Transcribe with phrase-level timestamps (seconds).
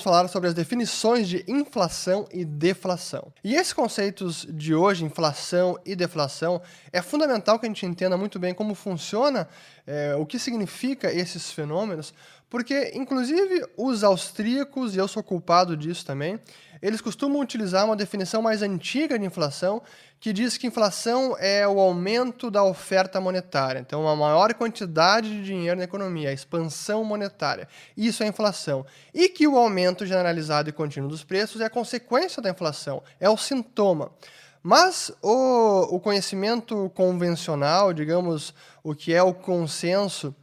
[0.00, 3.32] vamos falar sobre as definições de inflação e deflação.
[3.44, 6.60] E esses conceitos de hoje, inflação e deflação,
[6.92, 9.46] é fundamental que a gente entenda muito bem como funciona,
[9.86, 12.14] é, o que significa esses fenômenos,
[12.50, 16.40] porque, inclusive, os austríacos, e eu sou culpado disso também,
[16.82, 19.80] eles costumam utilizar uma definição mais antiga de inflação,
[20.18, 23.78] que diz que inflação é o aumento da oferta monetária.
[23.78, 27.68] Então, uma maior quantidade de dinheiro na economia, a expansão monetária.
[27.96, 28.84] Isso é inflação.
[29.14, 33.30] E que o aumento generalizado e contínuo dos preços é a consequência da inflação, é
[33.30, 34.10] o sintoma.
[34.62, 40.34] Mas o, o conhecimento convencional, digamos, o que é o consenso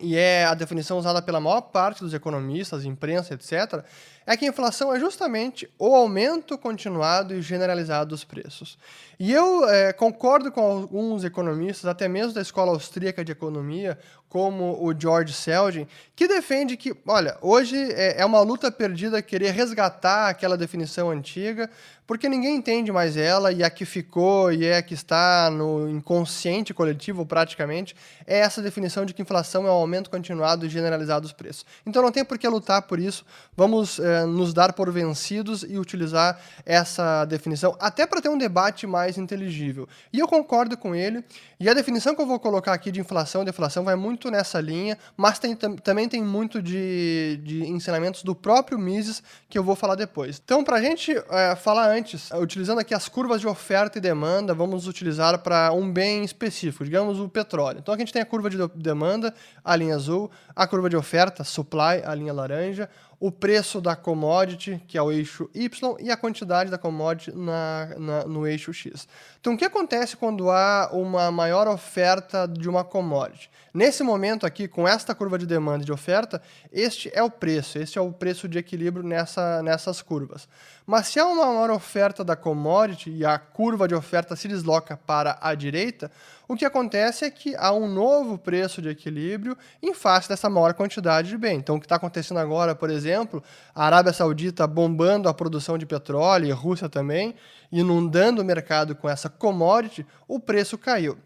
[0.00, 3.84] e é a definição usada pela maior parte dos economistas, imprensa, etc.,
[4.26, 8.78] é que a inflação é justamente o aumento continuado e generalizado dos preços.
[9.18, 14.82] E eu é, concordo com alguns economistas, até mesmo da escola austríaca de economia, como
[14.82, 20.30] o George Selgin, que defende que, olha, hoje é, é uma luta perdida querer resgatar
[20.30, 21.68] aquela definição antiga,
[22.06, 25.88] porque ninguém entende mais ela e a que ficou e é a que está no
[25.88, 27.94] inconsciente coletivo praticamente
[28.26, 31.64] é essa definição de que inflação é um aumento continuado e generalizado dos preços.
[31.86, 33.24] Então não tem por que lutar por isso.
[33.56, 38.86] Vamos é, nos dar por vencidos e utilizar essa definição, até para ter um debate
[38.86, 39.88] mais inteligível.
[40.12, 41.24] E eu concordo com ele,
[41.58, 44.60] e a definição que eu vou colocar aqui de inflação e deflação vai muito nessa
[44.60, 49.76] linha, mas tem, também tem muito de, de ensinamentos do próprio Mises que eu vou
[49.76, 50.40] falar depois.
[50.44, 54.54] Então, para a gente é, falar antes, utilizando aqui as curvas de oferta e demanda,
[54.54, 57.78] vamos utilizar para um bem específico, digamos o petróleo.
[57.78, 60.96] Então, aqui a gente tem a curva de demanda, a linha azul, a curva de
[60.96, 62.88] oferta, supply, a linha laranja,
[63.22, 67.94] o preço da commodity, que é o eixo Y, e a quantidade da commodity na,
[67.96, 69.06] na, no eixo X.
[69.40, 73.48] Então, o que acontece quando há uma maior oferta de uma commodity?
[73.72, 77.78] Nesse momento aqui, com esta curva de demanda e de oferta, este é o preço,
[77.78, 80.48] este é o preço de equilíbrio nessa, nessas curvas.
[80.84, 84.96] Mas se há uma maior oferta da commodity e a curva de oferta se desloca
[84.96, 86.10] para a direita,
[86.46, 90.74] o que acontece é que há um novo preço de equilíbrio em face dessa maior
[90.74, 91.56] quantidade de bem.
[91.56, 93.11] Então, o que está acontecendo agora, por exemplo,
[93.74, 97.34] a Arábia Saudita bombando a produção de petróleo, e a Rússia também,
[97.70, 101.18] inundando o mercado com essa commodity, o preço caiu.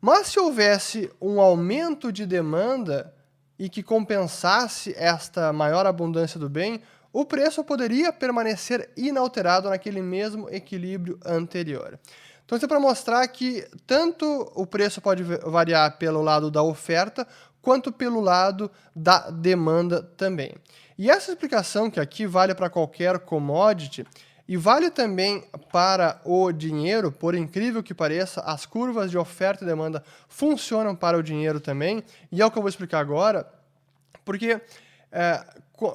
[0.00, 3.14] Mas se houvesse um aumento de demanda
[3.58, 6.82] e que compensasse esta maior abundância do bem,
[7.12, 11.98] o preço poderia permanecer inalterado naquele mesmo equilíbrio anterior.
[12.44, 17.26] Então, isso é para mostrar que tanto o preço pode variar pelo lado da oferta,
[17.62, 20.54] quanto pelo lado da demanda também.
[20.96, 24.06] E essa explicação, que aqui vale para qualquer commodity,
[24.46, 29.66] e vale também para o dinheiro, por incrível que pareça, as curvas de oferta e
[29.66, 33.50] demanda funcionam para o dinheiro também, e é o que eu vou explicar agora,
[34.24, 34.60] porque
[35.10, 35.44] é,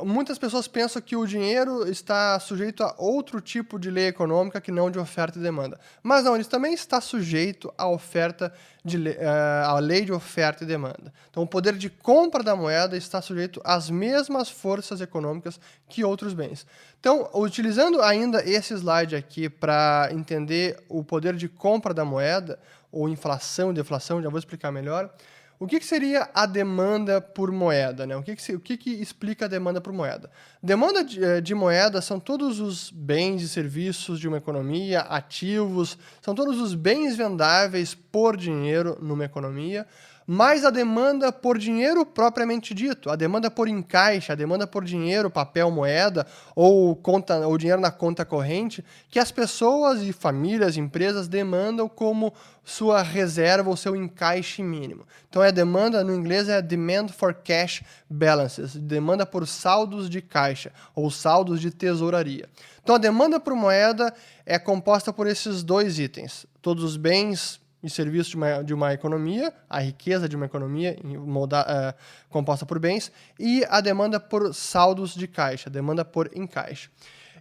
[0.04, 4.72] muitas pessoas pensam que o dinheiro está sujeito a outro tipo de lei econômica que
[4.72, 5.80] não de oferta e demanda.
[6.04, 8.54] Mas não, ele também está sujeito à oferta
[8.84, 11.14] de uh, à lei de oferta e demanda.
[11.30, 16.34] Então, o poder de compra da moeda está sujeito às mesmas forças econômicas que outros
[16.34, 16.66] bens.
[17.00, 22.60] Então, utilizando ainda esse slide aqui para entender o poder de compra da moeda,
[22.92, 25.10] ou inflação deflação, já vou explicar melhor.
[25.60, 28.08] O que, que, seria a demanda por moeda?
[28.08, 28.16] Né?
[28.16, 30.32] O, que, que, o que, que explica a demanda por moeda?
[30.64, 35.98] Demanda de, eh, de, moeda são todos os bens e serviços de uma economia, ativos,
[36.22, 39.86] são todos os bens vendáveis por dinheiro numa economia,
[40.32, 45.28] mais a demanda por dinheiro propriamente dito, a demanda por encaixe, a demanda por dinheiro,
[45.28, 46.24] papel, moeda
[46.56, 52.32] ou conta ou dinheiro na conta corrente, que as pessoas e famílias, empresas demandam como
[52.64, 55.04] sua reserva ou seu encaixe mínimo.
[55.28, 60.72] Então é demanda no inglês é demand for cash balances, demanda por saldos de caixa
[60.94, 62.48] ou saldos de tesouraria.
[62.84, 64.14] Então a demanda por moeda
[64.46, 68.94] é composta por esses dois itens, todos os bens e serviços de uma, de uma
[68.94, 74.54] economia, a riqueza de uma economia molda, uh, composta por bens, e a demanda por
[74.54, 76.90] saldos de caixa, demanda por encaixe.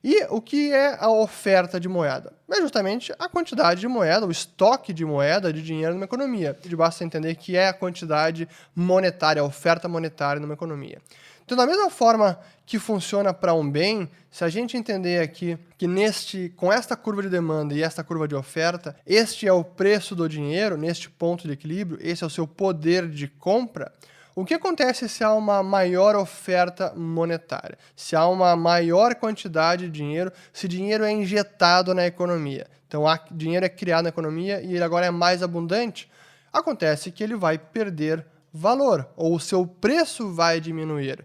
[0.02, 2.32] E o que é a oferta de moeda?
[2.50, 6.56] É justamente a quantidade de moeda, o estoque de moeda, de dinheiro numa economia.
[6.76, 11.00] Basta entender que é a quantidade monetária, a oferta monetária numa economia.
[11.48, 15.86] Então, da mesma forma que funciona para um bem, se a gente entender aqui que
[15.86, 20.14] neste, com esta curva de demanda e esta curva de oferta, este é o preço
[20.14, 23.90] do dinheiro, neste ponto de equilíbrio, esse é o seu poder de compra,
[24.34, 27.78] o que acontece se há uma maior oferta monetária?
[27.96, 32.66] Se há uma maior quantidade de dinheiro, se dinheiro é injetado na economia.
[32.86, 36.10] Então, dinheiro é criado na economia e ele agora é mais abundante,
[36.52, 38.22] acontece que ele vai perder
[38.52, 41.24] valor, ou o seu preço vai diminuir.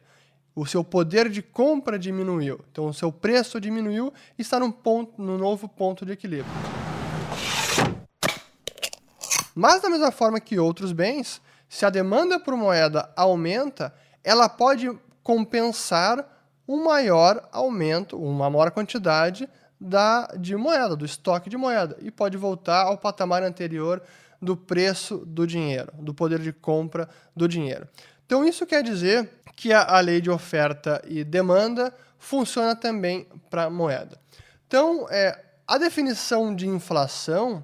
[0.56, 2.60] O seu poder de compra diminuiu.
[2.72, 6.54] Então, o seu preço diminuiu e está num, ponto, num novo ponto de equilíbrio.
[9.56, 14.92] Mas, da mesma forma que outros bens, se a demanda por moeda aumenta, ela pode
[15.24, 16.28] compensar
[16.68, 19.50] um maior aumento, uma maior quantidade
[19.80, 24.02] da, de moeda, do estoque de moeda, e pode voltar ao patamar anterior
[24.42, 27.88] do preço do dinheiro, do poder de compra do dinheiro.
[28.26, 33.70] Então, isso quer dizer que a, a lei de oferta e demanda funciona também para
[33.70, 34.20] moeda.
[34.68, 37.64] Então, é, a definição de inflação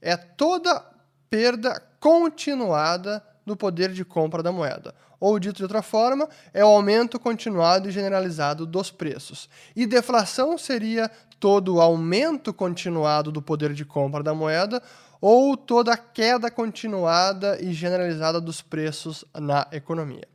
[0.00, 0.84] é toda
[1.28, 4.94] perda continuada do poder de compra da moeda.
[5.18, 9.48] Ou, dito de outra forma, é o aumento continuado e generalizado dos preços.
[9.76, 14.82] E deflação seria todo o aumento continuado do poder de compra da moeda
[15.20, 20.26] ou toda a queda continuada e generalizada dos preços na economia.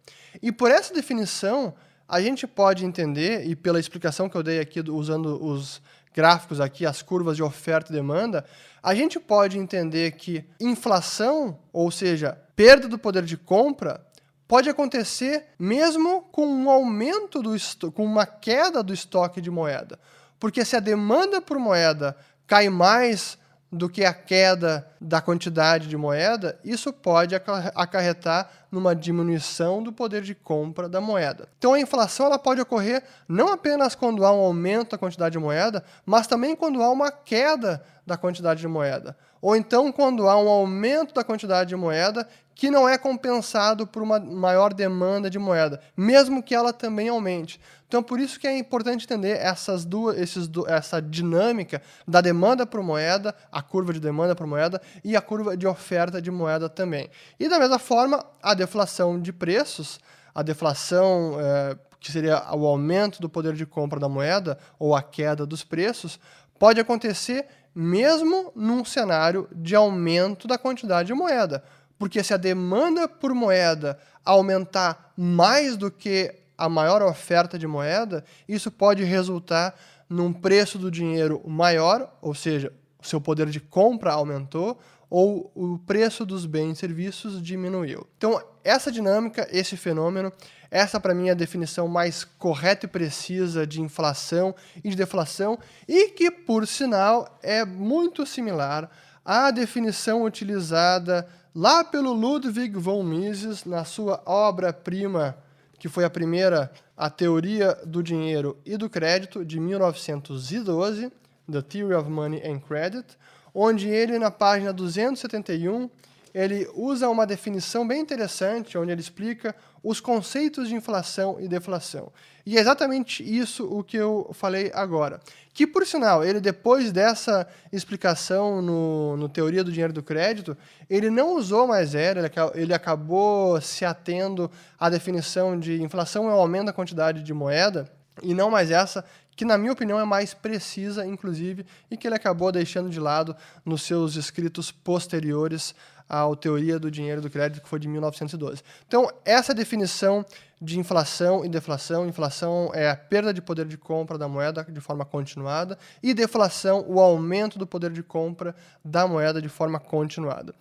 [0.41, 1.73] E por essa definição,
[2.07, 5.81] a gente pode entender, e pela explicação que eu dei aqui usando os
[6.13, 8.45] gráficos aqui, as curvas de oferta e demanda,
[8.81, 14.05] a gente pode entender que inflação, ou seja, perda do poder de compra,
[14.47, 17.55] pode acontecer mesmo com um aumento do
[17.91, 19.99] com uma queda do estoque de moeda.
[20.39, 22.15] Porque se a demanda por moeda
[22.45, 23.37] cai mais
[23.75, 30.21] do que a queda da quantidade de moeda, isso pode acarretar numa diminuição do poder
[30.21, 31.49] de compra da moeda.
[31.57, 35.39] Então a inflação ela pode ocorrer não apenas quando há um aumento da quantidade de
[35.39, 39.15] moeda, mas também quando há uma queda da quantidade de moeda.
[39.41, 44.01] Ou então quando há um aumento da quantidade de moeda que não é compensado por
[44.01, 47.59] uma maior demanda de moeda, mesmo que ela também aumente.
[47.87, 52.81] Então, por isso que é importante entender essas duas, esses, essa dinâmica da demanda por
[52.81, 57.09] moeda, a curva de demanda por moeda e a curva de oferta de moeda também.
[57.39, 59.99] E da mesma forma, a deflação de preços,
[60.33, 65.03] a deflação é, que seria o aumento do poder de compra da moeda ou a
[65.03, 66.19] queda dos preços,
[66.57, 71.61] pode acontecer mesmo num cenário de aumento da quantidade de moeda.
[71.97, 78.23] Porque se a demanda por moeda aumentar mais do que a maior oferta de moeda,
[78.47, 79.75] isso pode resultar
[80.09, 82.71] num preço do dinheiro maior, ou seja,
[83.01, 88.07] o seu poder de compra aumentou, ou o preço dos bens e serviços diminuiu.
[88.17, 90.31] Então, essa dinâmica, esse fenômeno,
[90.71, 95.59] essa para mim é a definição mais correta e precisa de inflação e de deflação,
[95.87, 98.89] e que, por sinal, é muito similar
[99.23, 105.37] à definição utilizada lá pelo Ludwig von Mises, na sua obra-prima,
[105.79, 111.11] que foi a primeira, A Teoria do Dinheiro e do Crédito, de 1912,
[111.49, 113.05] The Theory of Money and Credit,
[113.53, 115.89] onde ele, na página 271,
[116.35, 122.11] ele usa uma definição bem interessante, onde ele explica os conceitos de inflação e deflação.
[122.45, 125.21] E é exatamente isso o que eu falei agora.
[125.53, 130.57] Que, por sinal, ele, depois dessa explicação no, no Teoria do Dinheiro do Crédito,
[130.89, 136.33] ele não usou mais era, ele, ele acabou se atendo à definição de inflação é
[136.33, 137.89] o aumento da quantidade de moeda,
[138.21, 139.05] e não mais essa,
[139.35, 143.35] que na minha opinião é mais precisa, inclusive, e que ele acabou deixando de lado
[143.65, 145.75] nos seus escritos posteriores
[146.07, 148.61] à teoria do dinheiro do crédito, que foi de 1912.
[148.87, 150.25] Então, essa definição
[150.61, 152.07] de inflação e deflação.
[152.07, 156.85] Inflação é a perda de poder de compra da moeda de forma continuada, e deflação,
[156.87, 160.53] o aumento do poder de compra da moeda de forma continuada.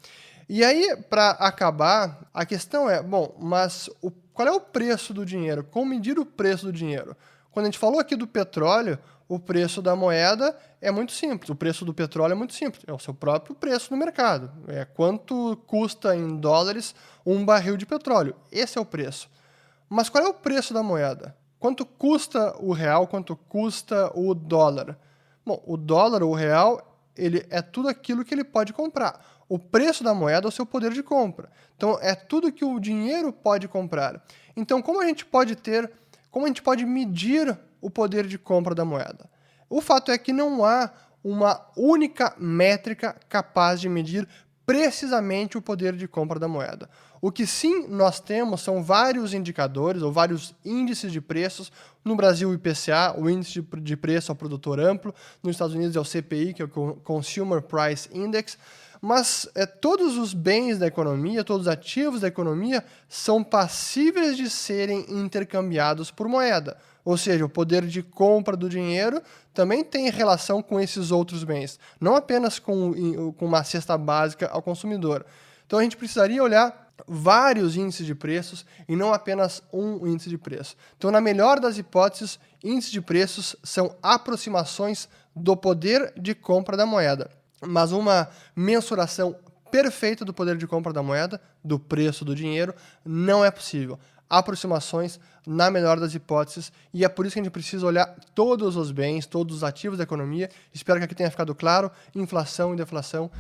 [0.48, 5.24] E aí, para acabar, a questão é: bom, mas o, qual é o preço do
[5.24, 5.64] dinheiro?
[5.64, 7.16] Como medir o preço do dinheiro?
[7.50, 11.50] Quando a gente falou aqui do petróleo, o preço da moeda é muito simples.
[11.50, 12.84] O preço do petróleo é muito simples.
[12.86, 14.50] É o seu próprio preço no mercado.
[14.68, 18.36] É quanto custa em dólares um barril de petróleo.
[18.52, 19.30] Esse é o preço.
[19.88, 21.36] Mas qual é o preço da moeda?
[21.58, 23.06] Quanto custa o real?
[23.06, 24.98] Quanto custa o dólar?
[25.44, 29.24] Bom, o dólar ou o real, ele é tudo aquilo que ele pode comprar.
[29.48, 31.50] O preço da moeda é o seu poder de compra.
[31.76, 34.22] Então, é tudo que o dinheiro pode comprar.
[34.56, 35.90] Então, como a gente pode ter,
[36.34, 39.30] como a gente pode medir o poder de compra da moeda?
[39.70, 40.90] O fato é que não há
[41.22, 44.26] uma única métrica capaz de medir
[44.66, 46.90] precisamente o poder de compra da moeda.
[47.22, 51.70] O que sim nós temos são vários indicadores ou vários índices de preços.
[52.04, 55.14] No Brasil, o IPCA, o índice de preço ao produtor amplo.
[55.40, 58.58] Nos Estados Unidos é o CPI, que é o Consumer Price Index.
[59.04, 64.48] Mas é, todos os bens da economia, todos os ativos da economia são passíveis de
[64.48, 66.78] serem intercambiados por moeda.
[67.04, 69.20] Ou seja, o poder de compra do dinheiro
[69.52, 74.62] também tem relação com esses outros bens, não apenas com, com uma cesta básica ao
[74.62, 75.26] consumidor.
[75.66, 80.38] Então a gente precisaria olhar vários índices de preços e não apenas um índice de
[80.38, 80.76] preço.
[80.96, 86.86] Então, na melhor das hipóteses, índices de preços são aproximações do poder de compra da
[86.86, 87.30] moeda,
[87.66, 89.36] mas uma mensuração
[89.70, 93.98] perfeita do poder de compra da moeda, do preço do dinheiro, não é possível.
[94.30, 98.76] Aproximações na melhor das hipóteses, e é por isso que a gente precisa olhar todos
[98.76, 100.48] os bens, todos os ativos da economia.
[100.72, 103.30] Espero que aqui tenha ficado claro: inflação e deflação